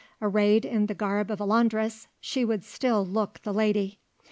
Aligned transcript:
Arrayed 0.19 0.65
in 0.65 0.87
the 0.87 0.95
garb 0.95 1.29
of 1.29 1.39
a 1.39 1.45
laundress, 1.45 2.07
she 2.19 2.43
would 2.43 2.63
still 2.63 3.05
look 3.05 3.39
the 3.43 3.53
lady. 3.53 3.99